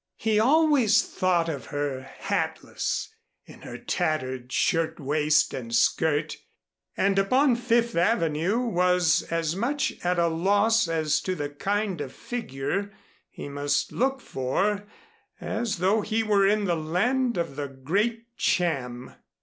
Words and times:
He 0.15 0.39
always 0.39 1.03
thought 1.07 1.47
of 1.47 1.67
her 1.67 2.01
hatless, 2.21 3.13
in 3.45 3.61
her 3.61 3.77
tattered 3.77 4.51
shirtwaist 4.51 5.53
and 5.53 5.75
skirt, 5.75 6.37
and 6.97 7.19
upon 7.19 7.55
Fifth 7.55 7.95
Avenue 7.95 8.61
was 8.61 9.21
as 9.29 9.55
much 9.55 9.93
at 10.03 10.17
a 10.17 10.25
loss 10.25 10.87
as 10.87 11.21
to 11.21 11.35
the 11.35 11.49
kind 11.49 12.01
of 12.01 12.11
figure 12.13 12.91
he 13.29 13.47
must 13.47 13.91
look 13.91 14.21
for 14.21 14.87
as 15.39 15.77
though 15.77 16.01
he 16.01 16.23
were 16.23 16.47
in 16.47 16.65
the 16.65 16.75
land 16.75 17.37
of 17.37 17.55
the 17.55 17.67
great 17.67 18.25
Cham. 18.37 19.13